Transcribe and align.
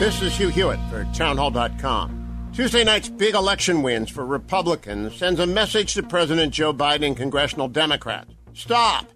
This 0.00 0.22
is 0.22 0.34
Hugh 0.34 0.48
Hewitt 0.48 0.80
for 0.88 1.04
townhall.com. 1.12 2.50
Tuesday 2.54 2.84
night's 2.84 3.10
big 3.10 3.34
election 3.34 3.82
wins 3.82 4.08
for 4.08 4.24
Republicans 4.24 5.14
sends 5.14 5.38
a 5.38 5.46
message 5.46 5.92
to 5.92 6.02
President 6.02 6.54
Joe 6.54 6.72
Biden 6.72 7.08
and 7.08 7.16
congressional 7.18 7.68
Democrats. 7.68 8.32
Stop! 8.54 9.10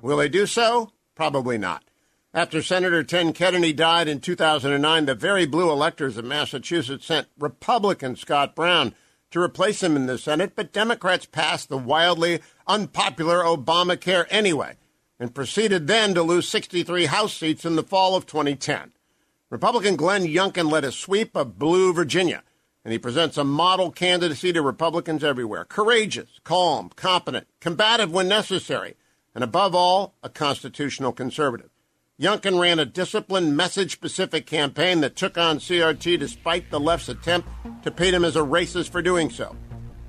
Will 0.00 0.18
they 0.18 0.28
do 0.28 0.46
so? 0.46 0.92
Probably 1.16 1.58
not. 1.58 1.82
After 2.32 2.62
Senator 2.62 3.02
Ted 3.02 3.34
Kennedy 3.34 3.72
died 3.72 4.06
in 4.06 4.20
2009, 4.20 5.06
the 5.06 5.16
very 5.16 5.44
blue 5.44 5.72
electors 5.72 6.16
of 6.16 6.24
Massachusetts 6.24 7.06
sent 7.06 7.26
Republican 7.36 8.14
Scott 8.14 8.54
Brown 8.54 8.94
to 9.32 9.40
replace 9.40 9.82
him 9.82 9.96
in 9.96 10.06
the 10.06 10.18
Senate, 10.18 10.52
but 10.54 10.72
Democrats 10.72 11.26
passed 11.26 11.68
the 11.68 11.76
wildly 11.76 12.38
unpopular 12.68 13.42
Obamacare 13.42 14.26
anyway 14.30 14.76
and 15.18 15.34
proceeded 15.34 15.88
then 15.88 16.14
to 16.14 16.22
lose 16.22 16.48
63 16.48 17.06
House 17.06 17.34
seats 17.34 17.64
in 17.64 17.74
the 17.74 17.82
fall 17.82 18.14
of 18.14 18.24
2010. 18.24 18.92
Republican 19.50 19.96
Glenn 19.96 20.24
Youngkin 20.24 20.70
led 20.70 20.84
a 20.84 20.92
sweep 20.92 21.34
of 21.34 21.58
blue 21.58 21.94
Virginia, 21.94 22.42
and 22.84 22.92
he 22.92 22.98
presents 22.98 23.38
a 23.38 23.44
model 23.44 23.90
candidacy 23.90 24.52
to 24.52 24.60
Republicans 24.60 25.24
everywhere 25.24 25.64
courageous, 25.64 26.38
calm, 26.44 26.90
competent, 26.96 27.46
combative 27.58 28.12
when 28.12 28.28
necessary, 28.28 28.94
and 29.34 29.42
above 29.42 29.74
all, 29.74 30.14
a 30.22 30.28
constitutional 30.28 31.12
conservative. 31.12 31.70
Youngkin 32.20 32.60
ran 32.60 32.78
a 32.78 32.84
disciplined, 32.84 33.56
message 33.56 33.92
specific 33.92 34.44
campaign 34.44 35.00
that 35.00 35.16
took 35.16 35.38
on 35.38 35.58
CRT 35.58 36.18
despite 36.18 36.70
the 36.70 36.80
left's 36.80 37.08
attempt 37.08 37.48
to 37.84 37.90
paint 37.90 38.14
him 38.14 38.26
as 38.26 38.36
a 38.36 38.40
racist 38.40 38.90
for 38.90 39.00
doing 39.00 39.30
so. 39.30 39.56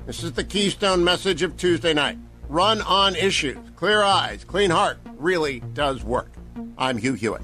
This 0.05 0.21
is 0.21 0.33
the 0.33 0.43
keystone 0.43 1.01
message 1.01 1.43
of 1.43 1.55
Tuesday 1.55 1.93
night. 1.93 2.17
Run 2.49 2.81
on 2.81 3.15
issues, 3.15 3.57
clear 3.77 4.03
eyes, 4.03 4.43
clean 4.43 4.71
heart 4.71 4.97
really 5.15 5.61
does 5.73 6.03
work. 6.03 6.33
I'm 6.77 6.97
Hugh 6.97 7.13
Hewitt. 7.13 7.43